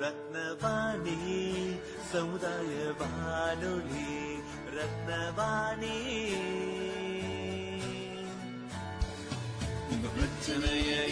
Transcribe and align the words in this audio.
ரத்னவாணி 0.00 1.18
சமுதாய 2.12 2.92
வானொலி 2.98 4.10
ரத்னவாணி. 4.76 5.98
உங்க 9.90 10.08
பிரச்சனையை 10.14 11.10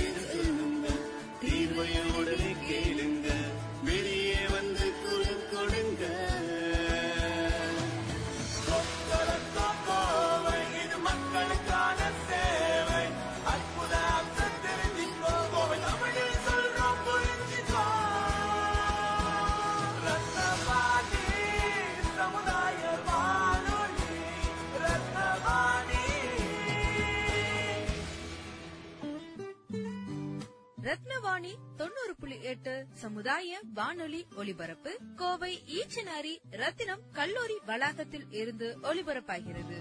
எட்டு 32.47 32.87
சமுதாய 32.93 33.61
வானொலி 33.75 34.27
ஒலிபரப்பு. 34.37 34.99
கோவை 35.17 35.59
ஈச்சனாரி 35.67 36.39
ரத்தினம் 36.51 37.01
கல்லூரி 37.13 37.59
வளாகத்தில் 37.67 38.25
இருந்து 38.31 38.79
ஒலிபரப்பாகிறது. 38.83 39.77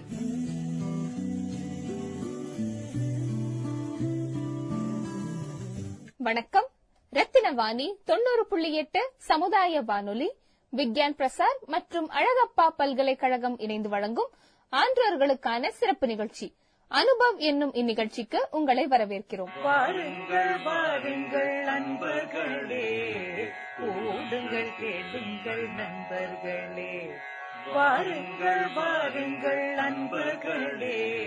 வணக்கம். 6.18 6.68
ரத்தினவாணி 7.12 7.96
தொண்ணூறு 8.06 8.46
புள்ளி 8.50 8.74
எட்டு 8.74 9.14
சமுதாய 9.18 9.82
வானொலி. 9.82 10.32
விக்யான் 10.76 11.16
பிரசார் 11.18 11.66
மற்றும் 11.66 12.10
அழகப்பா 12.10 12.68
பல்கலைக்கழகம் 12.68 13.60
இணைந்து 13.60 13.90
வழங்கும் 13.90 14.30
ஆன்றோர்களுக்கான 14.72 15.70
சிறப்பு 15.70 16.08
நிகழ்ச்சி. 16.08 16.56
அனுபவ் 16.88 17.38
என்னும் 17.38 17.74
இந்நிகழ்ச்சிக்கு 17.74 18.36
உங்களை 18.52 18.88
வரவேற்கிறோம். 18.88 19.62
வாருங்கள் 19.64 20.62
வாருங்கள் 20.64 21.64
நண்பர்களே 21.64 23.14
கூடுங்கள் 23.80 24.70
கேளுங்கள் 24.80 25.70
நண்பர்களே. 25.70 27.10
வாருங்கள் 27.74 28.74
வாருங்கள் 28.74 29.74
நண்பர்களே 29.74 31.26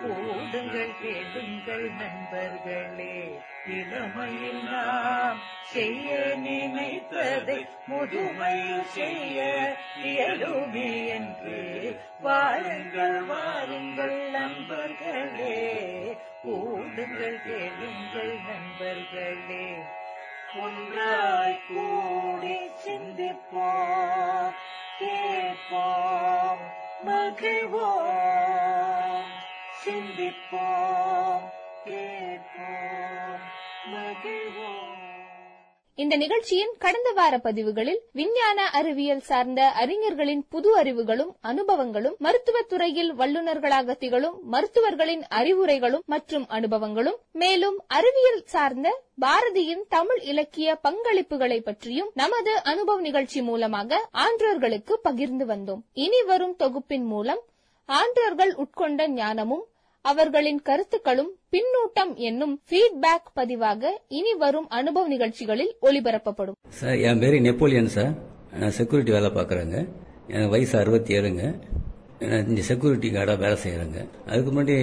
கூடுங்கள் 0.00 0.94
கேளுங்கள் 1.02 1.90
நண்பர்களே. 1.90 3.40
இளமையில் 3.68 4.62
நாம் 4.62 5.38
செய்ய 5.62 6.34
நினைத்ததை 6.36 7.68
முதுமையில் 7.90 8.84
செய்ய 8.84 9.76
இயலுமே 10.02 11.06
என்று 11.06 12.00
வாருங்கள் 12.20 13.22
வாருங்கள் 13.22 14.30
நண்பர்களே. 14.30 16.16
கூடுங்கள் 16.44 17.42
கேளுங்கள் 17.42 18.38
நண்பர்களே. 18.48 19.82
ஒன்றாய் 20.60 21.60
கூடி 21.68 22.70
சிந்திப்போம் 22.86 24.52
கேட்போம் 24.98 26.58
மகிழ்வோம். 27.06 28.04
சிந்திப்போம் 29.84 31.50
கேட்போம் 31.84 33.40
மகிழ்வோம். 33.92 34.85
இந்த 35.98 36.16
நிகழ்ச்சியின் 36.16 36.72
கடந்த 36.78 37.12
வார 37.12 37.38
பதிவுகளில் 37.38 38.02
விஞ்ஞான 38.12 38.70
அறிவியல் 38.70 39.20
சார்ந்த 39.20 39.70
அறிஞர்களின் 39.70 40.42
புது 40.48 40.76
அறிவுகளும் 40.76 41.36
அனுபவங்களும் 41.42 42.16
மருத்துவத் 42.18 42.68
துறையில் 42.68 43.14
வல்லுநர்களாக 43.14 43.96
திகழும் 43.96 44.40
மருத்துவர்களின் 44.42 45.24
அறிவுரைகளும் 45.30 46.04
மற்றும் 46.06 46.46
அனுபவங்களும் 46.48 47.16
மேலும் 47.32 47.84
அறிவியல் 47.86 48.42
சார்ந்த 48.44 49.02
பாரதியின் 49.20 49.86
தமிழ் 49.88 50.20
இலக்கிய 50.20 50.78
பங்களிப்புகளை 50.84 51.60
பற்றியும் 51.60 52.10
நமது 52.14 52.62
அனுபவ 52.62 53.00
நிகழ்ச்சி 53.00 53.42
மூலமாக 53.42 54.08
ஆன்றோர்களுக்கு 54.12 54.92
பகிர்ந்து 55.02 55.46
வந்தோம். 55.46 55.80
இனி 55.92 56.22
வரும் 56.22 56.56
தொகுப்பின் 56.56 57.04
மூலம் 57.04 57.42
ஆன்றோர்கள் 57.88 58.54
உட்கொண்ட 58.56 59.08
ஞானமும் 59.08 59.64
அவர்களின் 60.04 60.62
கருத்துக்களும் 60.62 61.35
பின்னூட்டம் 61.52 62.14
என்னும் 62.14 62.62
ஃபீட்பேக் 62.70 63.28
பதிவாக 63.36 63.82
இனி 64.08 64.34
வரும் 64.34 64.68
அனுபவ 64.68 65.08
நிகழ்ச்சிகளில் 65.08 65.76
ஒளிபரப்பப்படும். 65.82 66.56
சார் 66.68 66.96
என் 66.96 67.18
பேர் 67.18 67.40
நெப்போலியன் 67.40 67.88
சார். 67.88 68.12
நான் 68.60 68.70
செக்யூரிட்டி 68.70 69.12
வேலை 69.12 69.30
பார்க்குறேங்க. 69.30 69.88
எனக்கு 70.28 70.48
வயசு 70.48 70.78
அறுபத்தி 70.78 71.14
ஏழுங்க 71.14 71.42
நான் 72.18 72.48
இந்த 72.48 72.60
செக்யூரிட்டி 72.60 73.08
கார்டாக 73.10 73.38
வேலை 73.38 73.58
செய்கிறேங்க 73.64 73.98
அதுக்கு 74.26 74.50
முன்னாடி 74.52 74.76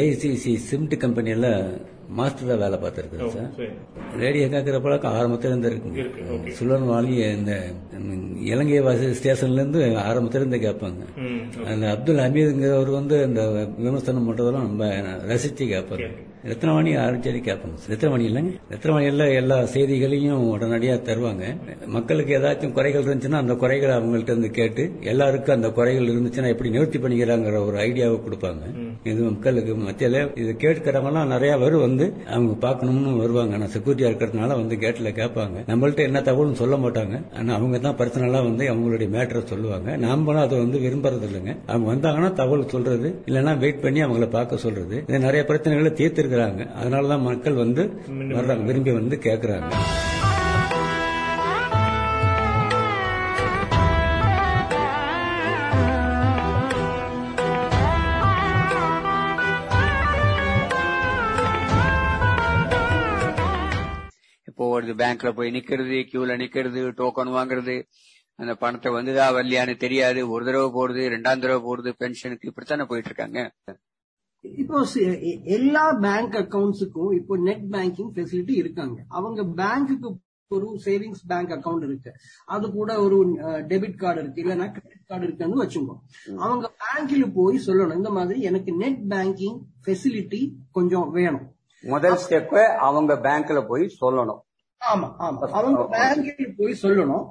ஏஐசிசி 0.00 0.54
சிமெண்ட் 0.54 0.96
கம்பெனியில் 0.96 1.48
மாஸ்டராக 2.16 2.58
வேலை 2.58 2.78
பார்த்துருக்கேன் 2.78 3.30
சார். 3.30 3.50
ரேடியோ 4.18 4.46
கேட்குற 4.46 4.82
பழக்கம் 4.82 5.12
ஆரம்பத்துல 5.12 5.44
இருந்து 5.44 5.70
இருக்குங்க 5.70 6.02
சுழன் 6.50 6.88
வாலி 6.88 7.14
இந்த 7.30 7.52
இலங்கை 8.44 8.80
வாசி 8.80 9.06
ஸ்டேஷன்ல 9.12 9.54
இருந்து 9.54 9.80
ஆரம்பத்துல 10.02 10.34
இருந்து 10.34 10.56
கேட்பாங்க 10.58 11.02
அந்த 11.66 11.86
அப்துல் 11.88 12.16
ஹமீதுங்கிறவர் 12.16 12.90
வந்து 12.90 13.22
இந்த 13.22 13.42
விமர்சனம் 13.78 14.28
பண்றதெல்லாம் 14.28 14.68
ரொம்ப 14.68 14.84
ரசிச்சு 15.28 15.64
கேட்பாரு. 15.66 16.08
ரத்னவாணி 16.50 16.90
அடிச்சடி 17.04 17.40
கேட்பாங்க 17.48 17.76
ரத்னவாணி 17.92 18.24
இல்லைங்க? 18.30 18.52
ரத்னவாணியில் 18.70 19.34
எல்லா 19.34 19.64
செய்திகளையும் 19.64 20.48
உடனடியாக 20.48 21.00
தருவாங்க. 21.08 21.44
மக்களுக்கு 21.86 22.32
ஏதாச்சும் 22.38 22.72
குறைகள் 22.72 23.04
இருந்துச்சுன்னா 23.04 23.40
அந்த 23.42 23.54
குறைகளை 23.54 23.94
அவங்கள்ட்ட 23.96 24.32
இருந்து 24.34 24.50
கேட்டு 24.50 24.82
எல்லாருக்கும் 25.00 25.54
அந்த 25.54 25.70
குறைகள் 25.70 26.10
இருந்துச்சுன்னா 26.12 26.52
எப்படி 26.54 26.70
நிவர்த்தி 26.70 26.98
பண்ணிக்கிறாங்கிற 26.98 27.64
ஒரு 27.66 27.78
ஐடியாவை 27.78 28.18
கொடுப்பாங்க. 28.26 28.64
இது 29.04 29.22
மக்களுக்கு 29.22 29.74
மத்தியில 29.74 30.38
இது 30.38 30.52
கேட்கிறவங்கலாம் 30.64 31.32
நிறைய 31.34 31.58
பேர் 31.58 31.76
வந்து 31.76 32.12
அவங்க 32.30 32.54
பார்க்கணும்னு 32.66 33.16
வருவாங்க. 33.16 33.56
நான் 33.56 33.74
செக்யூரிட்டியா 33.76 34.10
இருக்கிறதுனால 34.10 34.58
வந்து 34.62 34.76
கேட்ல 34.76 35.12
கேட்பாங்க. 35.20 35.56
நம்மள்ட்ட 35.72 35.96
என்ன 35.96 36.22
தகவலும் 36.22 36.60
சொல்ல 36.62 36.76
மாட்டாங்க. 36.76 37.14
ஆனா 37.38 37.54
அவங்க 37.54 37.78
தான் 37.78 37.96
பர்சனலா 37.96 38.40
வந்து 38.48 38.64
அவங்களுடைய 38.72 39.08
மேட்டரை 39.16 39.44
சொல்லுவாங்க. 39.44 39.96
நாமளும் 39.96 40.44
அதை 40.46 40.58
வந்து 40.58 40.78
விரும்புறது 40.78 41.26
இல்லைங்க 41.28 41.54
அவங்க 41.66 41.88
வந்தாங்கன்னா 41.92 42.32
தகவல் 42.32 42.68
சொல்றது 42.68 43.08
இல்லைன்னா 43.26 43.58
வெயிட் 43.58 43.80
பண்ணி 43.80 44.02
அவங்கள 44.04 44.30
பார்க்க 44.30 44.56
சொல்றது. 44.56 44.96
இது 45.08 45.18
நிறைய 45.18 45.42
பிரச்சனைகளை 45.48 45.92
தீர்த்திருக்கிறாங்க 46.36 46.62
அதனாலதான் 46.80 47.26
மக்கள் 47.28 47.62
வந்து 47.64 47.82
வர்றாங்க. 48.38 48.64
விரும்பி 48.70 48.92
வந்து 49.00 49.16
கேட்கறாங்க 49.26 49.70
இப்போ 64.50 64.66
ஒரு 64.74 64.92
பேங்க்ல 65.00 65.30
போய் 65.38 65.54
நிக்கிறது 65.54 65.96
கியூல 66.10 66.34
நிக்கிறது 66.42 66.82
டோக்கன் 67.00 67.32
வாங்குறது. 67.38 67.74
அந்த 68.42 68.52
பணத்தை 68.62 68.88
வந்துதா 68.94 69.26
வரலையான்னு 69.36 69.74
தெரியாது. 69.82 70.20
ஒரு 70.34 70.42
தடவை 70.48 70.68
போறது 70.76 71.02
ரெண்டாம் 71.14 71.42
தடவை 71.42 71.60
போறது 71.68 71.90
பென்ஷனுக்கு 72.02 72.48
இப்படித்தானே 72.50 72.84
போயிட்டு 72.90 73.10
இருக்காங்க. 73.10 73.38
இப்போ 74.54 74.86
எல்லா 75.44 75.92
பேங்க் 75.92 76.34
அக்கவுண்ட்ஸுக்கும் 76.34 77.14
இப்போ 77.14 77.36
நெட் 77.36 77.66
பேங்கிங் 77.70 78.12
ஃபெசிலிட்டி 78.14 78.50
இருக்காங்க. 78.50 79.04
அவங்க 79.08 79.42
பேங்க்குக்கு 79.42 80.16
ஒரு 80.48 80.78
சேவிங்ஸ் 80.84 81.22
பேங்க் 81.26 81.50
அக்கவுண்ட் 81.50 81.84
இருக்கு. 81.84 82.12
அது 82.44 82.72
கூட 82.72 83.02
ஒரு 83.02 83.16
டெபிட் 83.70 83.96
கார்டு 83.96 84.20
இருக்கு 84.22 84.42
இல்லைன்னா 84.42 84.66
கிரெடிட் 84.74 85.06
கார்டு 85.06 85.26
இருக்குன்னு 85.26 85.62
வச்சுக்கோ. 85.64 85.94
அவங்க 86.36 86.70
பேங்க்ல 86.82 87.32
போய் 87.34 87.60
சொல்லணும் 87.66 87.94
இந்த 87.94 88.10
மாதிரி 88.10 88.40
எனக்கு 88.40 88.72
நெட் 88.72 89.02
பேங்கிங் 89.08 89.58
ஃபெசிலிட்டி 89.86 90.52
கொஞ்சம் 90.70 91.10
வேணும். 91.10 91.54
முதல் 91.84 92.18
ஸ்டெப் 92.28 92.54
அவங்க 92.74 93.14
பேங்க்ல 93.14 93.66
போய் 93.66 93.96
சொல்லணும். 94.00 94.40
ஆமா 94.80 95.08
ஆமா. 95.26 95.48
அவங்க 95.58 95.82
பேங்க்ல 95.96 96.54
போய் 96.56 96.74
சொல்லணும். 96.82 97.26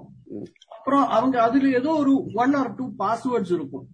அப்புறம் 0.68 1.07
அவங்க 1.07 1.41
அதுல 1.41 1.69
ஏதோ 1.69 1.89
ஒரு 1.89 2.25
ஒன் 2.33 2.53
ஆர் 2.53 2.75
டூ 2.75 2.85
பாஸ்வேர்ட்ஸ் 3.00 3.51
இருக்கும். 3.51 3.85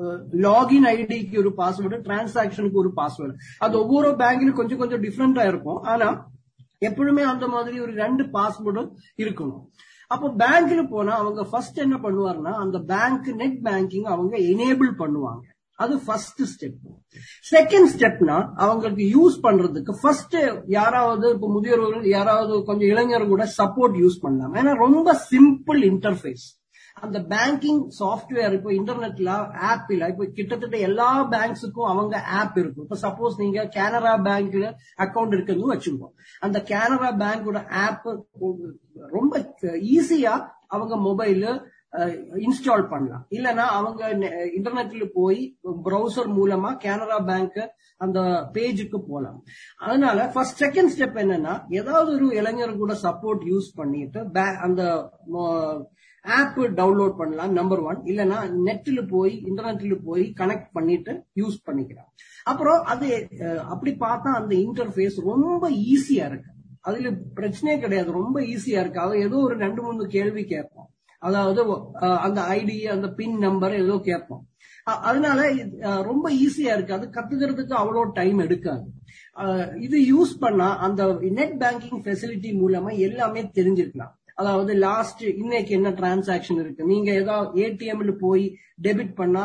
Uh, 0.00 0.16
லாகின் 0.44 0.86
ஐடிக்கு 0.94 1.36
ஒரு 1.42 1.50
பாஸ்வேர்டு 1.58 1.98
டிரான்சாக்ஷனுக்கு 2.06 2.80
ஒரு 2.82 2.90
பாஸ்வேர்டு 2.96 3.34
அது 3.64 3.74
ஒவ்வொரு 3.82 4.08
பேங்க்லயும் 4.22 4.58
கொஞ்சம் 4.58 4.80
கொஞ்சம் 4.80 5.02
டிஃப்ரெண்டா 5.04 5.44
இருக்கும். 5.50 5.78
ஆனா 5.92 6.08
எப்பொழுதுமே 6.78 7.22
அந்த 7.22 7.46
மாதிரி 7.46 7.76
ஒரு 7.80 7.92
ரெண்டு 8.02 8.24
பாஸ்வேர்டும் 8.34 8.90
இருக்கணும். 9.22 9.62
அப்போ 10.10 10.26
பேங்க்ல 10.42 10.82
போனா 10.88 11.12
அவங்க 11.22 11.44
ஃபர்ஸ்ட் 11.44 11.78
என்ன 11.84 11.96
பண்ணுவாருன்னா 12.02 12.52
அந்த 12.64 12.78
பேங்க் 12.92 13.28
நெட் 13.42 13.56
பேங்கிங் 13.68 14.08
அவங்க 14.14 14.34
எனேபிள் 14.52 14.90
பண்ணுவாங்க. 15.02 15.42
அது 15.78 15.94
ஃபர்ஸ்ட் 16.04 16.42
ஸ்டெப் 16.52 16.76
செகண்ட் 17.54 17.88
ஸ்டெப்னா 17.94 18.36
அவங்களுக்கு 18.64 19.06
யூஸ் 19.16 19.40
பண்றதுக்கு 19.46 19.94
ஃபர்ஸ்ட் 20.02 20.36
யாராவது 20.76 21.26
இப்ப 21.34 21.50
முதியோர்கள் 21.56 22.06
யாராவது 22.16 22.62
கொஞ்சம் 22.68 22.88
இளைஞர் 22.88 23.26
கூட 23.32 23.46
சப்போர்ட் 23.58 23.96
யூஸ் 24.04 24.22
பண்ணலாம். 24.26 24.54
ஏன்னா 24.60 24.74
ரொம்ப 24.84 25.08
சிம்பிள் 25.32 25.82
இன்டர்ஃபேஸ் 25.92 26.46
அந்த 27.04 27.18
பேங்கிங் 27.32 27.80
சாஃப்ட்வேர் 27.98 28.54
இப்போ 28.56 28.70
இன்டர்நெட்ல 28.72 29.30
ஆப் 29.70 29.90
இல்ல 29.94 30.04
இப்போ 30.12 30.24
கிட்டத்தட்ட 30.36 30.76
எல்லா 30.88 31.08
பேங்க்ஸுக்கும் 31.34 31.90
அவங்க 31.92 32.16
ஆப் 32.38 32.58
இருக்கும். 32.62 32.84
இப்போ 32.86 32.98
சப்போஸ் 33.06 33.40
நீங்க 33.42 33.62
கேனரா 33.76 34.14
பேங்க்ல 34.28 34.66
அக்கவுண்ட் 35.04 35.34
இருக்குன்னு 35.36 35.72
வச்சுக்கோங்க. 35.72 36.10
அந்த 36.46 36.58
கேனரா 36.72 37.10
பேங்கோட 37.22 37.60
ஆப் 37.84 38.06
ரொம்ப 39.16 39.34
ஈஸியா 39.96 40.34
அவங்க 40.74 40.96
மொபைல் 41.08 41.48
இன்ஸ்டால் 42.46 42.86
பண்ணலாம். 42.92 43.24
இல்லனா 43.36 43.64
அவங்க 43.78 44.08
இன்டர்நெட்ல 44.56 45.04
போய் 45.18 45.40
ப்ரௌசர் 45.86 46.30
மூலமா 46.38 46.70
கேனரா 46.84 47.18
பேங்க் 47.30 47.60
அந்த 48.04 48.20
பேஜுக்கு 48.54 48.98
போலாம். 49.10 49.38
அதனால 49.86 50.26
ஃபர்ஸ்ட் 50.32 50.62
செகண்ட் 50.64 50.92
ஸ்டெப் 50.94 51.20
என்னன்னா 51.24 51.54
ஏதாவது 51.80 52.10
ஒரு 52.16 52.26
இளைஞர் 52.40 52.80
கூட 52.82 52.94
சப்போர்ட் 53.04 53.44
யூஸ் 53.52 53.68
பண்ணிட்டு 53.80 54.22
அந்த 54.66 54.82
ஆப் 56.26 56.58
டவுன்லோட் 56.60 57.16
பண்ணலாம் 57.16 57.52
நம்பர் 57.52 57.78
ஒன் 57.78 57.98
இல்லைன்னா 58.02 58.38
நெட்டில் 58.66 59.08
போய் 59.08 59.42
இன்டர்நெட்டில் 59.44 59.98
போய் 60.04 60.32
கனெக்ட் 60.40 60.68
பண்ணிட்டு 60.72 61.12
யூஸ் 61.40 61.58
பண்ணிக்கலாம். 61.66 62.10
அப்புறம் 62.44 62.84
அது 62.84 63.28
அப்படி 63.64 63.96
பார்த்தா 64.00 64.32
அந்த 64.40 64.54
இன்டர்ஃபேஸ் 64.56 65.16
ரொம்ப 65.24 65.70
ஈஸியா 65.70 66.26
இருக்கு. 66.30 66.50
அதுல 66.80 67.10
பிரச்சனையே 67.10 67.78
கிடையாது. 67.80 68.10
ரொம்ப 68.12 68.40
ஈஸியா 68.40 68.80
இருக்கு. 68.82 69.00
அவன் 69.00 69.18
ஏதோ 69.18 69.36
ஒரு 69.36 69.56
ரெண்டு 69.56 69.82
மூணு 69.82 70.06
கேள்வி 70.06 70.44
கேட்போம். 70.44 70.90
அதாவது 71.18 71.60
அந்த 71.98 72.40
ஐடி 72.40 72.78
அந்த 72.96 73.08
பின் 73.08 73.38
நம்பர் 73.38 73.74
ஏதோ 73.84 74.00
கேட்போம். 74.02 74.46
அதனால 74.82 75.50
இது, 75.50 75.78
ரொம்ப 76.02 76.30
ஈஸியா 76.30 76.72
இருக்கு. 76.76 76.94
அது 76.94 77.06
கத்துக்கிறதுக்கு 77.16 77.74
அவ்வளோ 77.82 78.12
டைம் 78.12 78.38
எடுக்காது. 78.38 78.84
இது 79.76 79.98
யூஸ் 80.12 80.34
பண்ணா 80.40 80.78
அந்த 80.78 81.18
நெட் 81.20 81.56
பேங்கிங் 81.62 82.02
ஃபெசிலிட்டி 82.04 82.50
மூலமா 82.62 82.98
எல்லாமே 82.98 83.42
தெரிஞ்சிருக்கலாம். 83.58 84.14
அதாவது 84.38 84.72
லாஸ்ட் 84.86 85.22
இன்னைக்கு 85.42 85.72
என்ன 85.78 85.90
டிரான்சாக்ஷன் 86.00 86.60
இருக்கு? 86.62 86.82
நீங்க 86.84 87.08
ஏதாவது 87.20 87.60
ஏடிஎம்ல 87.64 88.12
போய் 88.24 88.44
டெபிட் 88.82 89.14
பண்ணா 89.14 89.44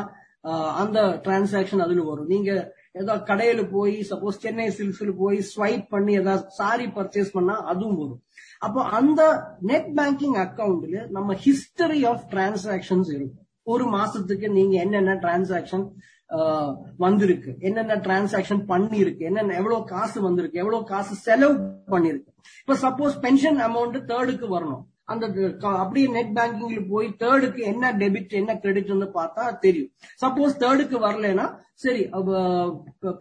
அந்த 0.82 1.00
டிரான்சாக்ஷன் 1.26 1.84
அதுல 1.86 2.04
வரும். 2.04 2.30
நீங்க 2.34 2.50
ஏதாவது 3.00 3.22
கடையில 3.30 3.62
போய் 3.72 3.96
சப்போஸ் 4.10 4.42
சென்னை 4.46 4.66
சில்க்ஸ்ல 4.78 5.12
போய் 5.18 5.38
ஸ்வைப் 5.52 5.86
பண்ணி 5.90 6.14
ஏதாவது 6.22 6.44
சாரி 6.60 6.88
பர்ச்சேஸ் 6.98 7.36
பண்ணா 7.38 7.56
அதுவும் 7.74 8.00
வரும். 8.02 8.22
அப்போ 8.60 8.82
அந்த 9.00 9.22
நெட் 9.72 9.92
பேங்கிங் 10.00 10.38
அக்கவுண்ட்ல 10.46 10.98
நம்ம 11.18 11.38
ஹிஸ்டரி 11.46 12.02
ஆஃப் 12.12 12.26
டிரான்சாக்சன்ஸ் 12.34 13.12
இருக்கும் 13.18 13.41
ஒரு 13.64 13.86
மாசத்துக்கு 13.98 14.48
நீங்க 14.58 14.76
என்னென்ன 14.86 15.14
டிரான்சாக்சன் 15.24 15.86
வந்திருக்கு 17.04 17.52
என்னென்ன 17.68 17.96
டிரான்சாக்சன் 18.06 18.62
பண்ணிருக்கு 18.70 19.24
என்னென்ன 19.30 19.56
எவ்வளவு 19.62 19.90
காசு 19.94 20.18
வந்திருக்கு 20.28 20.62
எவ்வளவு 20.64 20.90
காசு 20.92 21.16
செலவு 21.26 21.56
பண்ணிருக்கு. 21.94 22.32
இப்ப 22.62 22.78
சப்போஸ் 22.86 23.18
பென்ஷன் 23.26 23.60
அமௌண்ட் 23.68 23.98
தேர்டுக்கு 24.12 24.48
வரணும். 24.56 24.86
அந்த 25.12 25.26
அப்படியே 25.84 26.08
நெட் 26.16 26.34
பேங்கிங்ல 26.38 26.82
போய் 26.92 27.08
தேர்டுக்கு 27.24 27.62
என்ன 27.72 27.92
டெபிட் 28.02 28.34
என்ன 28.42 28.52
கிரெடிட்னு 28.64 29.08
பார்த்தா 29.18 29.44
தெரியும். 29.66 29.92
சப்போஸ் 30.24 30.54
தேர்டுக்கு 30.64 30.98
வரலனா 31.08 31.46
சரி 31.84 32.04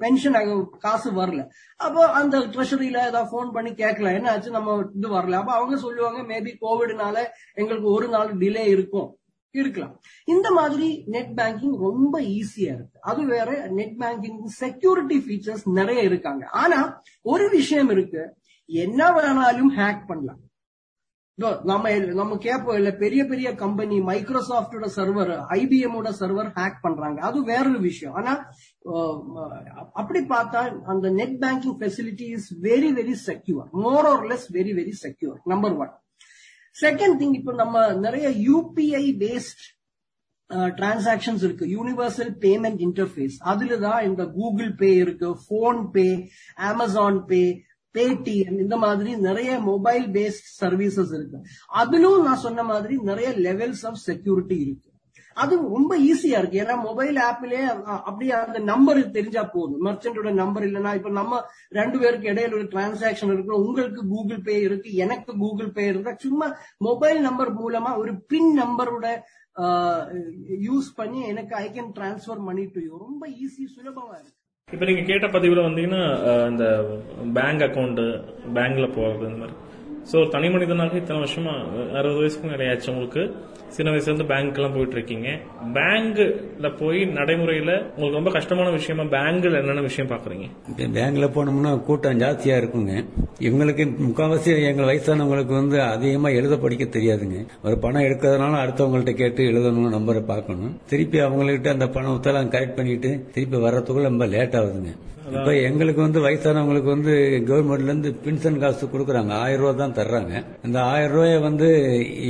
பென்ஷன் 0.02 0.36
காசு 0.84 1.10
வரல. 1.20 1.42
அப்போ 1.80 2.02
அந்த 2.20 2.38
ட்ரெஷரியில 2.54 2.98
ஏதாவது 3.10 3.30
ஃபோன் 3.32 3.50
பண்ணி 3.56 3.72
கேட்கல 3.82 4.12
என்ன 4.18 4.30
ஆச்சு? 4.32 4.50
நம்ம 4.58 4.76
இது 4.98 5.08
வரல. 5.18 5.38
அப்ப 5.42 5.52
அவங்க 5.52 5.76
சொல்லுவாங்க 5.86 6.20
மேபி 6.32 6.52
கோவிட்னால 6.64 7.16
எங்களுக்கு 7.54 7.90
ஒரு 7.96 8.08
நாள் 8.14 8.30
டிலே 8.42 8.64
இருக்கும். 8.76 9.08
இருக்கலாம். 9.50 10.00
இந்த 10.24 10.50
மாதிரி 10.50 11.04
நெட் 11.06 11.32
பேங்கிங் 11.36 11.78
ரொம்ப 11.78 12.20
ஈஸியா 12.20 12.72
இருக்கு. 12.76 13.00
அது 13.00 13.26
வேற 13.26 13.66
நெட் 13.66 13.96
பேங்கிங் 13.98 14.44
செக்யூரிட்டி 14.44 15.18
ஃபீச்சர்ஸ் 15.18 15.64
நிறைய 15.64 16.02
இருக்காங்க. 16.02 16.46
ஆனா 16.46 17.02
ஒரு 17.22 17.48
விஷயம் 17.50 17.90
இருக்கு. 17.90 18.36
என்ன 18.66 19.10
வேணாலும் 19.10 19.74
ஹேக் 19.76 20.06
பண்ணலாம். 20.06 20.40
நம்ம 21.64 21.98
நம்ம 21.98 22.36
கேட்போம் 22.36 22.76
இல்ல 22.76 22.90
பெரிய 22.90 23.24
பெரிய 23.24 23.54
கம்பெனி 23.54 24.00
மைக்ரோசாஃப்டோட 24.00 24.88
சர்வர் 24.96 25.30
ஐபிஎம் 25.48 26.12
சர்வர் 26.20 26.50
ஹேக் 26.56 26.76
பண்றாங்க. 26.80 27.20
அது 27.20 27.44
வேற 27.44 27.68
ஒரு 27.68 27.80
விஷயம். 27.80 28.14
ஆனா 28.14 28.32
அப்படி 29.92 30.20
பார்த்தா 30.20 30.80
அந்த 30.82 31.10
net 31.10 31.38
banking 31.40 31.76
facility 31.80 32.30
is 32.30 32.62
very 32.62 32.90
very 32.98 33.14
secure 33.26 33.70
more 33.70 34.06
or 34.06 34.24
less 34.24 34.46
very 34.52 34.74
very 34.80 34.92
secure 35.02 35.38
number 35.44 35.76
one 35.76 35.92
second 36.74 37.16
thing 37.20 37.36
இப்போ 37.38 37.52
நம்ம 37.52 37.82
நிறைய 38.04 38.28
யூபிஐ 38.48 39.04
பேஸ்ட் 39.22 39.62
டிரான்சாக்ஷன்ஸ் 40.78 41.42
இருக்கு. 41.46 41.66
யூனிவர்சல் 41.76 42.30
பேமெண்ட் 42.44 42.80
இன்டர்ஃபேஸ் 42.86 43.36
அதுல 43.52 43.76
தான் 43.86 44.04
இந்த 44.08 44.22
கூகுள் 44.36 44.70
பே 44.74 44.90
இருக்கு 45.04 45.28
போன் 45.48 45.82
பே 45.90 46.06
அமேசான் 46.70 47.20
பே 47.32 47.42
பேடிஎம் 47.94 48.58
இந்த 48.64 48.76
மாதிரி 48.76 49.12
நிறைய 49.28 49.52
மொபைல் 49.68 50.04
பேஸ்ட் 50.16 50.48
சர்வீசஸ் 50.60 51.12
இருக்கு. 51.16 51.38
அதிலும் 51.80 52.24
நான் 52.26 52.44
சொன்ன 52.46 52.62
மாதிரி 52.72 52.96
நிறைய 53.10 53.30
லெவல்ஸ் 53.46 53.84
ஆஃப் 53.88 54.00
செக்யூரிட்டி 54.08 54.58
இருக்கு. 54.66 54.89
அது 55.36 55.54
ரொம்ப 55.76 55.92
ஈஸியா 56.08 56.38
இருக்கு. 56.40 56.60
ஏன்னா 56.62 56.76
மொபைல் 56.86 57.18
ஆப்லயே 57.28 57.62
அப்படியே 58.08 58.32
அந்த 58.38 58.58
நம்பர் 58.70 59.00
தெரிஞ்சா 59.16 59.42
போதும். 59.54 59.84
மர்ச்சன்டோட 59.86 60.32
நம்பர் 60.42 60.66
இல்லைன்னா 60.68 60.92
இப்ப 60.98 61.12
நம்ம 61.20 61.40
ரெண்டு 61.78 61.98
பேருக்கு 61.98 62.32
இடையில 62.32 62.58
ஒரு 62.60 62.68
டிரான்சாக்ஷன் 62.74 63.32
இருக்கு 63.34 63.60
உங்களுக்கு 63.66 64.02
கூகுள் 64.14 64.42
பே 64.48 64.56
இருக்கு 64.68 64.92
எனக்கு 65.04 65.32
கூகுள் 65.44 65.70
பே 65.78 65.86
இருந்தா 65.86 66.14
சும்மா 66.26 66.48
மொபைல் 66.88 67.20
நம்பர் 67.28 67.52
மூலமா 67.62 67.92
ஒரு 67.96 68.14
பின் 68.32 68.52
நம்பரோட 68.62 69.06
யூஸ் 70.68 70.90
பண்ணி 70.96 71.20
எனக்கு 71.32 71.54
I 71.56 71.66
can 71.74 71.90
transfer 71.96 72.42
money 72.48 72.64
to 72.74 72.82
you 72.86 72.92
ரொம்ப 73.06 73.22
ஈஸி 73.44 73.64
சுலபமா 73.74 74.14
இருக்கு. 74.20 74.36
இப்ப 74.68 74.84
நீங்க 74.88 75.02
கேட்ட 75.02 75.26
பதிவுல 75.26 75.60
வந்தீங்கன்னா 75.66 76.02
இந்த 76.50 76.66
பேங்க் 77.38 77.64
அக்கவுண்ட் 77.66 78.02
பேங்க்ல 78.58 78.86
போறது 78.96 79.24
இந்த 79.28 79.40
மாதிரி 79.42 79.56
ஸோ 80.12 80.28
தனி 80.28 80.48
மனிதனாக 80.48 80.96
இத்தனை 80.96 81.22
வருஷமா 81.22 81.54
அறுபது 81.92 82.18
வயசுக்கு 82.18 82.48
நிறைய 82.48 82.78
உங்களுக்கு. 82.86 83.34
சின்ன 83.76 83.92
வயசுல 83.92 84.12
இருந்து 84.12 84.34
பேங்க்லாம் 84.34 84.72
போயிட்டு 84.72 84.92
இருக்கீங்க 84.92 85.28
பேங்க்ல 85.74 86.76
போய் 86.78 87.04
நடைமுறையில 87.04 87.72
உங்களுக்கு 87.94 88.18
ரொம்ப 88.18 88.30
கஷ்டமான 88.30 88.70
விஷயமா 88.70 89.02
பேங்க்ல 89.02 89.58
என்னென்ன 89.58 89.80
விஷயம் 89.80 90.10
பாக்குறீங்க? 90.10 90.46
பேங்க்ல 90.78 91.26
போனோம்னா 91.26 91.82
கூட்டம் 91.82 92.18
ஜாஸ்தியா 92.18 92.56
இருக்குங்க. 92.56 93.04
இவங்களுக்கு 93.38 93.84
முக்காவாசி 94.06 94.66
எங்கள் 94.66 94.84
வயசானவங்களுக்கு 94.84 95.46
வந்து 95.46 95.82
அதிகமா 95.82 96.28
எழுத 96.28 96.56
படிக்க 96.56 96.84
தெரியாதுங்க. 96.84 97.46
ஒரு 97.62 97.78
பணம் 97.78 98.02
எடுக்கிறதுனால 98.02 98.62
அடுத்தவங்கள்ட்ட 98.64 99.14
கேட்டு 99.14 99.44
எழுதணும் 99.44 99.96
நம்பரை 99.98 100.20
பார்க்கணும். 100.20 100.80
திருப்பி 100.86 101.18
அவங்கள்ட்ட 101.18 101.68
அந்த 101.68 101.84
பணத்தெல்லாம் 101.84 102.52
கரெக்ட் 102.56 102.76
பண்ணிட்டு 102.76 103.26
திருப்பி 103.32 103.56
வர்றதுக்குள்ள 103.56 104.02
ரொம்ப 104.02 104.26
லேட் 104.26 104.56
ஆகுதுங்க. 104.56 104.92
இப்ப 105.38 105.54
எங்களுக்கு 105.68 106.00
வந்து 106.00 106.20
வயசானவங்களுக்கு 106.26 106.90
வந்து 106.94 107.12
கவர்மெண்ட்ல 107.48 107.90
இருந்து 107.90 108.12
பென்ஷன் 108.24 108.58
காசு 108.58 108.86
கொடுக்கறாங்க. 108.86 109.32
ஆயிரம் 109.32 109.62
ரூபாய் 109.62 109.80
தான் 109.80 109.96
தர்றாங்க. 109.98 110.32
அந்த 110.64 110.82
ஆயிரம் 110.82 111.12
ரூபாய 111.12 111.38
வந்து 111.38 111.68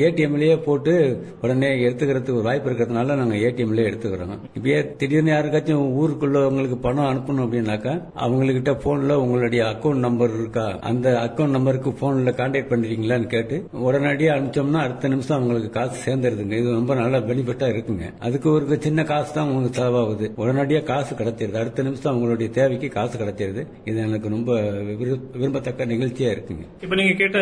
ஏடிஎம்லயே 0.06 0.62
போட்டு 0.62 0.94
உடனே 1.40 1.70
எடுத்துக்கிறதுக்கு 1.86 2.38
ஒரு 2.40 2.42
வாய்ப்பு 2.42 2.70
இருக்கிறதுனால 2.70 3.16
நாங்க 3.20 3.34
ஏடிஎம்லயே 3.34 3.88
எடுத்துக்கிறோம் 3.90 4.36
இப்பயே 4.58 4.96
திடீர்னு 4.96 5.32
யாருக்காச்சும் 5.32 5.88
ஊருக்குள்ளவங்களுக்கு 6.00 6.78
பணம் 6.80 7.10
அனுப்பணும் 7.12 7.44
அப்படின்னாக்கா 7.46 7.94
அவங்ககிட்ட 8.26 8.74
போன்ல 8.84 9.12
உங்களுடைய 9.14 9.64
அக்கவுண்ட் 9.64 10.04
நம்பர் 10.06 10.34
இருக்கா 10.38 10.66
அந்த 10.90 11.08
அக்கவுண்ட் 11.10 11.56
நம்பருக்கு 11.56 11.92
போன்ல 12.02 12.34
கான்டாக்ட் 12.40 12.70
பண்ணிருக்கீங்களான்னு 12.72 13.26
கேட்டு 13.26 13.56
உடனடியாக 13.72 14.40
அனுப்பிச்சோம்னா 14.40 14.82
அடுத்த 14.86 15.08
நிமிஷம் 15.08 15.36
அவங்களுக்கு 15.36 15.70
காசு 15.70 15.96
சேர்ந்துருதுங்க. 16.06 16.56
இது 16.62 16.70
ரொம்ப 16.72 16.94
நல்ல 16.94 17.18
பெனிஃபிட்டா 17.18 17.68
இருக்குங்க. 17.74 18.06
அதுக்கு 18.18 18.50
ஒரு 18.50 18.80
சின்ன 18.80 19.04
காசு 19.04 19.34
தான் 19.34 19.48
உங்களுக்கு 19.48 19.80
செலவாகுது. 19.80 20.28
உடனடியாக 20.36 20.84
காசு 20.84 21.14
கிடைச்சிருது 21.14 21.60
அடுத்த 21.62 21.82
நிமிஷம் 21.82 22.12
அவங்களுடைய 22.12 22.50
தேவைக்கு 22.50 22.88
காசு 22.90 23.18
கிடைச்சிருது 23.18 23.66
இது 23.84 23.98
எனக்கு 23.98 24.28
ரொம்ப 24.28 24.52
விரு- 25.00 25.20
விரும்பத்தக்க 25.32 25.86
நிகழ்ச்சியா 25.86 26.30
இருக்குங்க. 26.30 26.64
இப்போ 26.82 26.94
நீங்க 26.94 27.14
கேட்ட 27.14 27.38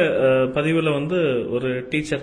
பதிவுல 0.55 0.93
வந்து 0.93 1.51
ஒரு 1.51 1.87
டீச்சர் 1.91 2.21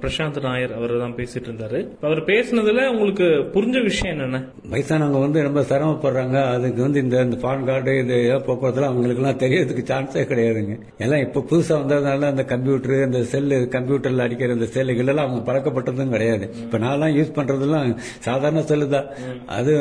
பிரசாந்த் 0.00 0.42
நாயர் 0.42 0.74
அவர் 0.74 0.98
தான் 0.98 1.14
பேசிட்டு 1.14 1.46
இருந்தாரு. 1.46 1.80
அவர் 2.00 2.22
பேசுனதுல 2.22 2.88
உங்களுக்கு 2.88 3.24
புரிஞ்ச 3.24 3.82
விஷயம் 3.82 4.16
என்னென்ன? 4.16 4.44
வயசானவங்க 4.70 5.20
வந்து 5.20 5.42
ரொம்ப 5.42 5.60
சிரமப்படுறாங்க. 5.60 6.44
அதுக்கு 6.54 6.82
வந்து 6.82 7.00
இந்த 7.00 7.22
இந்த 7.22 7.36
பான் 7.36 7.64
கார்டு 7.64 7.98
இது 7.98 8.14
போக்குவரத்துலாம் 8.46 8.84
அவங்களுக்கு 8.84 9.22
எல்லாம் 9.22 9.38
தெரியறதுக்கு 9.38 9.84
சான்ஸே 9.84 10.24
கிடையாதுங்க. 10.24 10.80
எல்லாம் 10.98 11.20
இப்ப 11.20 11.44
புதுசா 11.50 11.72
வந்ததுனால 11.72 12.20
அந்த 12.20 12.44
கம்ப்யூட்டர் 12.44 13.02
அந்த 13.02 13.22
செல்லு 13.22 13.68
கம்ப்யூட்டர்ல 13.70 14.18
அடிக்கிற 14.18 14.52
அந்த 14.52 14.66
செல்லுகள் 14.66 15.06
எல்லாம் 15.06 15.30
அவங்க 15.30 15.52
பழக்கப்பட்டதும் 15.52 16.10
கிடையாது. 16.10 16.54
இப்ப 16.54 16.78
நான்லாம் 16.78 17.14
யூஸ் 17.20 17.34
பண்றதெல்லாம் 17.34 17.94
சாதாரண 17.96 18.62
செல்லு 18.62 18.88
தான். 18.88 19.06
அது 19.46 19.74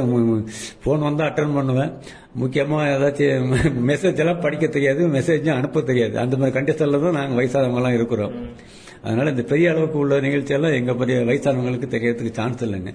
போன் 0.83 0.99
வந்து 0.99 1.23
அட்டன் 1.23 1.53
பண்ணுவேன். 1.53 1.91
முக்கியமா 2.41 2.77
ஏதாச்சும் 2.93 3.51
மெசேஜ் 3.89 4.21
எல்லாம் 4.23 4.39
படிக்க 4.39 4.67
தெரியாது 4.67 5.07
மெசேஜும் 5.07 5.57
அனுப்ப 5.59 5.81
தெரியாது. 5.81 6.15
அந்த 6.19 6.37
மாதிரி 6.37 6.55
கண்டிஷன்ல 6.57 7.01
தான் 7.03 7.17
நாங்க 7.19 7.35
வயசானவங்க 7.41 7.81
எல்லாம் 7.81 7.93
இருக்கிறோம். 7.93 8.33
அதனால 9.05 9.29
இந்த 9.29 9.43
பெரிய 9.51 9.71
அளவுக்கு 9.71 9.97
உள்ள 9.97 10.19
நிகழ்ச்சி 10.19 10.53
எல்லாம் 10.57 10.75
எங்க 10.79 10.95
பெரிய 10.95 11.17
வயசானவங்களுக்கு 11.29 11.89
தெரியறதுக்கு 11.95 12.31
சான்ஸ் 12.39 12.63
இல்லைங்க. 12.65 12.91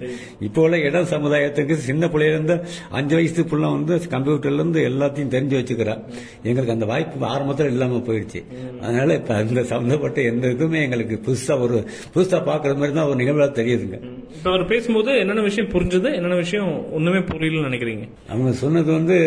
இப்போ 0.47 0.61
உள்ள 0.61 0.77
இடம் 0.87 1.09
சமுதாயத்துக்கு 1.13 1.75
சின்ன 1.87 2.07
பிள்ளையில 2.07 2.35
இருந்து 2.37 2.55
அஞ்சு 2.89 3.15
வயசு 3.15 3.45
புள்ள 3.51 3.65
வந்து 3.75 3.95
கம்ப்யூட்டர்ல 4.15 4.61
இருந்து 4.61 4.81
எல்லாத்தையும் 4.89 5.33
தெரிஞ்சு 5.35 5.55
வச்சுக்கிறா. 5.59 5.95
எங்களுக்கு 6.43 6.75
அந்த 6.75 6.85
வாய்ப்பு 6.85 7.25
ஆரம்பத்தில் 7.25 7.71
இல்லாம 7.71 8.01
போயிடுச்சு. 8.09 8.41
அதனால 8.81 9.13
இப்ப 9.13 9.35
அந்த 9.35 9.63
சம்பந்தப்பட்ட 9.63 10.21
எந்த 10.21 10.47
இதுவுமே 10.47 10.81
எங்களுக்கு 10.81 11.17
புதுசா 11.27 11.59
ஒரு 11.59 11.77
புதுசா 12.15 12.39
பாக்குற 12.49 12.75
மாதிரி 12.81 12.95
தான் 12.99 13.09
ஒரு 13.11 13.19
நிகழ்வா 13.23 13.49
தெரியுதுங்க. 13.61 13.99
இப்ப 14.37 14.49
அவர் 14.51 14.65
பேசும்போது 14.65 15.17
என்னென்ன 15.17 15.41
விஷயம் 15.41 15.71
புரிஞ்சது 15.73 16.09
என்னென்ன 16.17 16.35
விஷயம் 16.35 16.69
ஒண்ணுமே 16.91 17.21
புரியலன்னு 17.31 17.69
நினைக்கிறீங்க? 17.69 18.05
அவங்க 18.29 18.51
சொன்னது 18.63 18.91
வந்து 18.91 19.17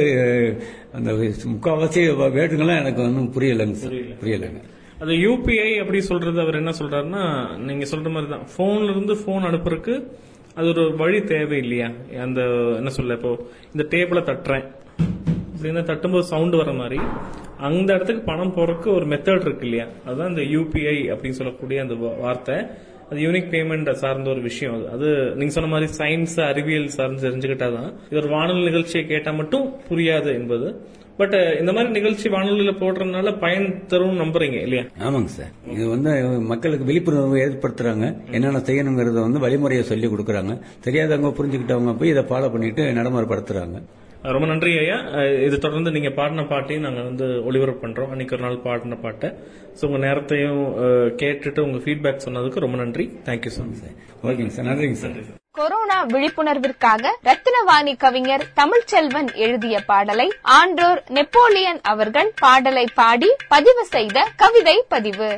அந்த 0.92 1.10
முக்கால்வாசி 1.54 2.02
வேட்டுங்கெல்லாம் 2.38 2.82
எனக்கு 2.84 3.02
ஒன்றும் 3.02 3.32
புரியலைங்க 3.36 3.78
சார். 3.84 3.98
புரியலைங்க. 4.22 4.62
அது 5.04 5.14
யூபிஐ 5.14 5.70
அப்படி 5.80 6.00
சொல்றது 6.00 6.40
அவர் 6.40 6.54
என்ன 6.54 6.72
சொல்றாருன்னா 6.78 7.22
நீங்க 7.56 7.84
சொல்ற 7.84 8.10
மாதிரி 8.10 8.32
தான் 8.32 8.46
போன்ல 8.56 8.90
இருந்து 8.90 9.16
போன் 9.26 9.42
அனுப்புறதுக்கு 9.42 9.94
அது 10.54 10.68
ஒரு 10.68 10.96
வழி 10.96 11.22
தேவை 11.22 11.58
இல்லையா 11.58 11.90
அந்த 12.22 12.40
என்ன 12.76 12.88
சொல்ல 12.88 13.12
இப்போ 13.12 13.46
இந்த 13.74 13.96
டேபிள 13.96 14.22
தட்டுறேன். 14.28 14.66
அப்படின்னா 15.56 15.82
தட்டும்போது 15.90 16.20
சவுண்ட் 16.20 16.56
வர 16.56 16.72
மாதிரி 16.72 17.00
அந்த 17.58 17.94
இடத்துக்கு 17.94 18.22
பணம் 18.22 18.54
போறதுக்கு 18.56 18.94
ஒரு 18.94 19.06
மெத்தட் 19.06 19.40
இருக்கு 19.40 19.64
இல்லையா? 19.68 19.86
அதுதான் 20.06 20.36
இந்த 20.36 20.42
யூபிஐ 20.42 20.96
அப்படின்னு 21.14 21.38
சொல்லக்கூடிய 21.40 21.80
அந்த 21.80 21.94
வார்த்தை. 21.94 22.56
அது 23.10 23.20
யூனிக் 23.20 23.50
பேமெண்ட் 23.50 23.90
சார்ந்த 23.90 24.30
ஒரு 24.30 24.40
விஷயம் 24.40 24.74
அது. 24.74 24.88
அது 24.90 25.06
நீங்க 25.34 25.52
சொன்ன 25.52 25.70
மாதிரி 25.70 25.92
சயின்ஸ் 25.98 26.46
அறிவியல் 26.46 26.86
சார்ந்து 26.86 27.30
தெரிஞ்சுக்கிட்டாதான். 27.30 27.94
இது 28.10 28.20
ஒரு 28.20 28.28
வானொலி 28.28 28.64
நிகழ்ச்சியை 28.64 29.06
கேட்டா 29.06 29.30
மட்டும் 29.30 29.74
புரியாது 29.88 30.26
என்பது. 30.26 30.68
பட் 31.18 31.34
uh, 31.34 31.60
இந்த 31.60 31.72
மாதிரி 31.72 31.90
நிகழ்ச்சி 31.92 32.28
வானொலியில 32.28 32.72
போடுறதுனால 32.80 33.32
பயன் 33.38 33.66
தரும் 33.86 34.20
நம்புறீங்க 34.22 34.58
இல்லையா? 34.62 34.84
ஆமாங்க 35.06 35.30
சார். 35.36 35.52
இது 35.74 35.88
வந்து 35.88 36.12
மக்களுக்கு 36.52 36.88
விழிப்புணர்வு 36.90 37.36
ஏற்படுத்துறாங்க. 37.46 38.06
என்னென்ன 38.36 38.62
செய்யணுங்கிறத 38.68 39.20
வந்து 39.26 39.44
வழிமுறையை 39.44 39.84
சொல்லி 39.90 40.06
கொடுக்குறாங்க. 40.06 40.54
தெரியாதவங்க 40.86 41.30
புரிஞ்சுக்கிட்டவங்க 41.40 41.94
போய் 41.98 42.08
இதை 42.08 42.24
ஃபாலோ 42.30 42.50
பண்ணிட்டு 42.54 42.84
நடைமுறைப்படுத்துறாங்க. 42.98 43.78
ரொம்ப 44.32 44.46
நன்றி 44.50 44.70
ஐயா. 44.82 44.96
இது 45.46 45.56
தொடர்ந்து 45.64 45.90
நீங்க 45.94 46.10
பாடின 46.18 46.44
பாட்டையும் 46.52 46.84
நாங்க 46.86 47.00
வந்து 47.08 47.26
ஒளிபரப்பு 47.48 47.82
பண்றோம். 47.84 48.10
அன்னைக்கு 48.12 48.34
ஒரு 48.36 48.44
நாள் 48.44 48.62
பாடின 48.66 48.98
பாட்டை. 49.04 49.28
ஸோ 49.78 49.82
உங்க 49.88 49.98
நேரத்தையும் 50.06 50.60
கேட்டுட்டு 51.22 51.60
உங்க 51.66 51.78
ஃபீட்பேக் 51.84 52.24
சொன்னதுக்கு 52.26 52.64
ரொம்ப 52.64 52.78
நன்றி. 52.82 53.06
தேங்க்யூ 53.28 53.52
ஸோ 53.56 53.64
மச் 53.70 53.82
ஓகேங்க 54.28 54.52
சார் 54.56 54.68
நன்றிங்க 54.70 54.98
சார் 55.02 55.18
கொரோனா 55.58 55.98
விழிப்புணர்விற்காக 56.12 57.10
ரத்தினவாணி 57.28 57.92
கவிஞர் 58.04 58.44
தமிழ்ச்செல்வன் 58.60 59.28
எழுதிய 59.44 59.76
பாடலை 59.90 60.28
ஆன்றோர் 60.58 61.02
நெப்போலியன் 61.18 61.80
அவர்கள் 61.92 62.30
பாடலை 62.44 62.86
பாடி 63.00 63.30
பதிவு 63.54 63.84
செய்த 63.94 64.26
கவிதை 64.42 64.76
பதிவு. 64.94 65.30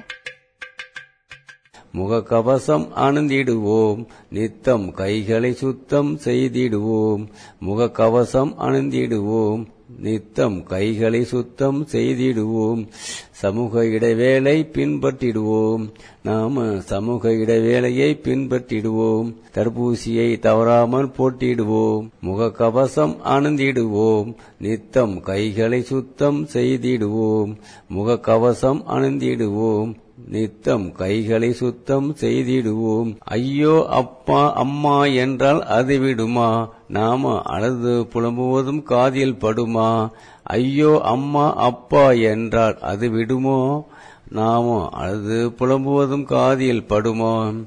முகக்கவசம் 1.96 2.88
அணிந்திடுவோம். 2.96 4.06
நித்தம் 4.30 4.92
கைகளை 4.92 5.52
சுத்தம் 5.52 6.18
செய்திடுவோம். 6.24 7.26
முகக்கவசம் 7.66 8.54
அணிந்திடுவோம். 8.58 9.66
நித்தம் 9.98 10.62
கைகளை 10.62 11.24
சுத்தம் 11.24 11.86
செய்திடுவோம். 11.92 12.86
சமூக 13.30 13.86
இடைவேளை 13.86 14.68
பின்பற்றிடுவோம். 14.72 15.88
நாம 16.22 16.80
சமூக 16.80 17.30
இடைவேளையை 17.30 18.20
பின்பற்றிடுவோம். 18.22 19.34
தடுப்பூசியை 19.54 20.38
தவறாமல் 20.38 21.10
போட்டிடுவோம். 21.18 22.08
முகக்கவசம் 22.22 23.16
அணிந்திடுவோம். 23.24 24.34
நித்தம் 24.60 25.20
கைகளை 25.20 25.82
சுத்தம் 25.82 26.46
செய்திடுவோம். 26.52 27.56
முகக்கவசம் 27.96 28.82
அணிந்திடுவோம். 28.90 29.94
நித்தம் 30.24 30.92
கைகளை 30.92 31.52
சுத்தம் 31.52 32.16
செய்திடுவோம். 32.20 33.16
ஐயோ 33.20 33.86
அப்பா 33.88 34.52
அம்மா 34.52 35.04
என்றால் 35.04 35.62
அது 35.62 35.98
விடுமா 35.98 36.68
நாம 36.88 37.40
அழுது 37.42 38.06
புலம்புவதும் 38.14 38.82
காதில் 38.82 39.34
படுமா? 39.34 40.10
ஐயோ 40.42 41.00
அம்மா 41.02 41.54
அப்பா 41.54 42.10
என்றால் 42.10 42.78
அது 42.78 43.10
விடுமோ 43.10 43.84
நாம 44.30 44.88
அழுது 44.88 45.48
புலம்புவதும் 45.58 46.24
காதில் 46.24 46.86
படுமோ? 46.88 47.66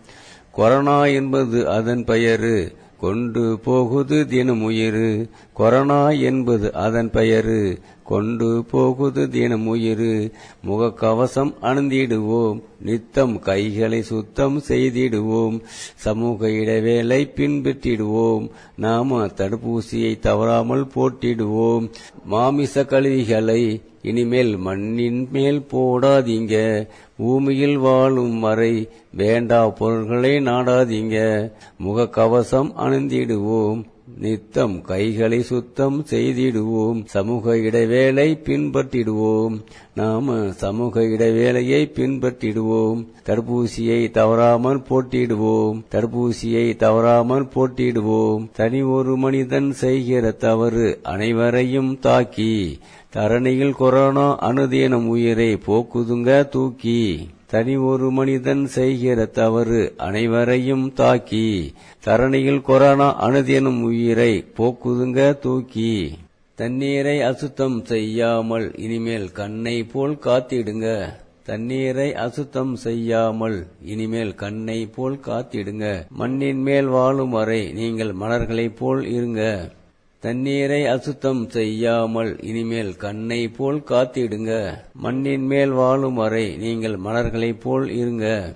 கொரோனா 0.52 1.06
என்பது 1.06 1.70
அதன் 1.70 2.04
பெயரு. 2.04 2.76
கொண்டு 3.00 3.60
போகுது 3.64 4.26
தினமுயிர். 4.30 5.30
கொரோனா 5.54 6.10
என்பது 6.10 6.74
அதன் 6.74 7.10
பெயரு. 7.10 7.78
கொண்டு 8.04 8.66
போகுது 8.72 9.28
தினமுயிர். 9.28 10.32
முகக்கவசம் 10.68 11.54
அணிந்திடுவோம். 11.62 12.62
நித்தம் 12.82 13.40
கைகளை 13.40 14.02
சுத்தம் 14.02 14.62
செய்திடுவோம். 14.68 15.60
சமூக 15.96 16.52
இடைவேளை 16.52 17.32
பின்பற்றிடுவோம். 17.36 18.50
நாம 18.76 19.26
தடுப்பூசியை 19.26 20.20
தவறாமல் 20.20 20.88
போட்டிடுவோம். 20.96 21.90
மாமிச 22.26 22.86
கழிவுகளை 22.86 23.82
இனிமேல் 24.02 24.58
மண்ணின் 24.58 25.28
மேல் 25.32 25.66
போடாதீங்க. 25.72 26.88
பூமியில் 27.20 27.78
வாழும் 27.78 28.40
வரை 28.40 28.90
வேண்டா 29.14 29.70
பொருள்களை 29.70 30.38
நாடாதீங்க. 30.38 31.50
முகக்கவசம் 31.86 32.72
அணிந்திடுவோம். 32.80 33.84
நித்தம் 34.18 34.82
கைகளை 34.82 35.42
சுத்தம் 35.42 36.06
செய்திடுவோம். 36.10 37.06
சமூக 37.06 37.58
இடைவேளை 37.58 38.40
பின்பற்றிடுவோம். 38.44 39.62
நாம 39.96 40.52
சமூக 40.52 41.02
இடைவேளையை 41.02 41.92
பின்பற்றிடுவோம். 41.96 43.06
தடுப்பூசியை 43.26 44.12
தவறாமல் 44.12 44.84
போட்டிடுவோம். 44.90 45.82
தடுப்பூசியை 45.92 46.76
தவறாமல் 46.76 47.48
போட்டிடுவோம். 47.56 48.48
தனி 48.54 48.82
ஒரு 48.82 49.18
மனிதன் 49.18 49.72
செய்கிற 49.72 50.32
தவறு 50.32 51.00
அனைவரையும் 51.04 52.00
தாக்கி 52.00 52.80
தரணியில் 53.16 53.72
கொரோனா 53.72 54.38
அனுதீனம் 54.40 55.08
உயிரை 55.08 55.58
போக்குதுங்க 55.68 56.50
தூக்கி. 56.50 57.30
தனி 57.48 57.76
ஒரு 57.76 58.12
மனிதன் 58.12 58.66
செய்கிற 58.66 59.26
தவறு 59.26 59.94
அனைவரையும் 59.98 60.94
தாக்கி. 60.94 61.74
தரணியில் 62.06 62.62
கொரோனா 62.62 63.28
அனுதினம் 63.28 63.82
உயிரை 63.82 64.46
போக்குதுங்க 64.58 65.40
தூக்கி. 65.40 66.18
தண்ணீரை 66.56 67.22
அசுத்தம் 67.22 67.86
செய்யாமல் 67.86 68.72
இனிமேல் 68.76 69.32
கண்ணை 69.32 69.84
போல் 69.84 70.18
காத்திடுங்க. 70.26 71.14
தண்ணீரை 71.44 72.16
அசுத்தம் 72.16 72.76
செய்யாமல் 72.76 73.68
இனிமேல் 73.86 74.36
கண்ணை 74.36 74.86
போல் 74.86 75.20
காத்திடுங்க. 75.26 76.08
மண்ணின் 76.10 76.62
மேல் 76.62 76.86
வாழும் 76.86 77.30
வரை 77.30 77.72
நீங்கள் 77.72 78.14
மலர்களைப் 78.14 78.78
போல் 78.78 79.06
இருங்க. 79.06 79.70
தண்ணீரை 80.20 80.86
அசுத்தம் 80.86 81.50
செய்யாமல் 81.50 82.42
இனிமேல் 82.42 82.96
கண்ணை 82.96 83.48
போல் 83.48 83.84
காத்திடுங்க. 83.90 84.78
மண்ணின் 84.94 85.46
மேல் 85.46 85.70
வாழும் 85.70 86.14
வரை 86.14 86.58
நீங்கள் 86.58 86.98
மலர்களைப் 86.98 87.60
போல் 87.60 87.90
இருங்க. 87.90 88.56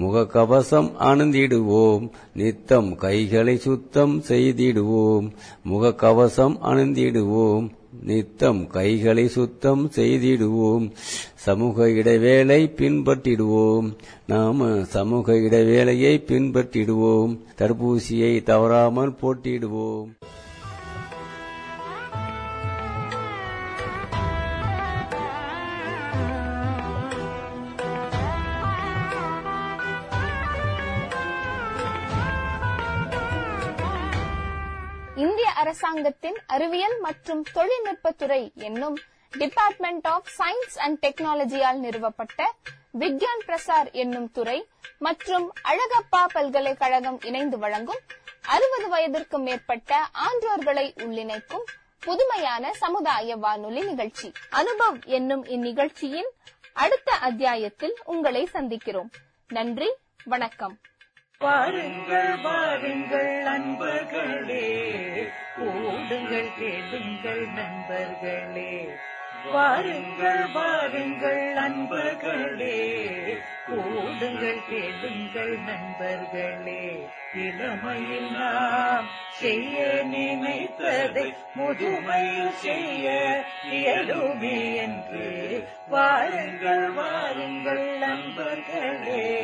முகக்கவசம் 0.00 0.92
அணிந்திடுவோம். 1.00 2.08
நித்தம் 2.34 2.96
கைகளை 2.96 3.56
சுத்தம் 3.56 4.22
செய்திடுவோம். 4.28 5.30
முகக்கவசம் 5.72 6.56
அணிந்திடுவோம். 6.64 7.68
நித்தம் 8.02 8.66
கைகளை 8.66 9.28
சுத்தம் 9.28 9.90
செய்திடுவோம். 9.96 10.90
சமூக 11.34 11.90
இடைவேளை 11.90 12.72
பின்பற்றிடுவோம். 12.76 13.96
நாம 14.26 14.84
சமூக 14.84 15.32
இடைவேளையை 15.32 16.22
பின்பற்றிடுவோம். 16.26 17.38
தடுப்பூசியை 17.58 18.42
தவறாமல் 18.42 19.14
போட்டிடுவோம் 19.22 20.10
அரசாங்கத்தின் 35.72 36.38
அறிவியல் 36.46 36.98
மற்றும் 37.00 37.44
தொழில்நுட்பத்துறை 37.54 38.54
என்னும் 38.54 38.98
டிபார்ட்மெண்ட் 39.30 40.06
ஆஃப் 40.06 40.26
சயின்ஸ் 40.38 40.78
அண்ட் 40.78 40.98
டெக்னாலஜியால் 41.06 41.78
நிறுவப்பட்ட 41.78 42.50
விக்யான் 42.98 43.42
பிரசார் 43.46 43.92
என்னும் 43.92 44.30
துறை 44.30 44.68
மற்றும் 44.98 45.52
அழகப்பா 45.64 46.26
பல்கலைக்கழகம் 46.32 47.20
இணைந்து 47.22 47.58
வழங்கும் 47.58 48.02
அறுபது 48.42 48.88
வயதிற்கும் 48.88 49.42
மேற்பட்ட 49.42 50.06
ஆன்றோர்களை 50.12 50.86
உள்ளிணைக்கும் 50.96 51.64
புதுமையான 52.00 52.74
சமுதாய 52.74 53.36
வானொலி 53.36 53.82
நிகழ்ச்சி. 53.82 54.32
அனுபவ் 54.50 55.04
என்னும் 55.04 55.44
இந்நிகழ்ச்சியின் 55.44 56.30
அடுத்த 56.72 57.12
அத்தியாயத்தில் 57.12 57.96
உங்களை 58.04 58.48
சந்திக்கிறோம். 58.52 59.10
நன்றி 59.48 59.90
வணக்கம். 60.24 60.78
வாருங்கள் 61.42 62.36
வாருங்கள் 62.36 63.42
நண்பர்களே. 63.42 64.64
கூடுங்கள் 65.56 66.52
கேளுங்கள் 66.52 67.48
நண்பர்களே. 67.48 69.02
வாருங்கள் 69.50 70.46
வாருங்கள் 70.46 71.54
அன்பர்களே. 71.54 73.02
கூடுங்கள் 73.70 74.58
கேளுங்கள் 74.68 75.58
நண்பர்களே. 75.58 77.08
இளமையில் 77.34 78.30
நாம் 78.30 79.06
செய்ய 79.28 80.02
நினைத்ததை 80.04 81.34
முதுமையில் 81.58 82.50
செய்ய 82.50 83.40
இயலுமே 83.70 84.74
என்று. 84.74 85.68
வாருங்கள் 85.88 86.90
வாருங்கள் 86.90 87.98
நண்பர்களே. 87.98 89.40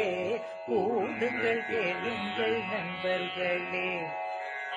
கூடுங்கள் 0.69 1.64
கேளுங்கள் 1.71 2.61
நண்பர்களே. 2.71 4.00